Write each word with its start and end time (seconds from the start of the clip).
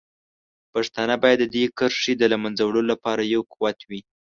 پښتانه 0.73 1.15
باید 1.23 1.39
د 1.41 1.45
دې 1.55 1.63
کرښې 1.77 2.13
د 2.17 2.23
له 2.31 2.37
منځه 2.43 2.63
وړلو 2.65 2.89
لپاره 2.93 3.29
یو 3.33 3.41
قوت 3.53 3.77
وي. 3.89 4.01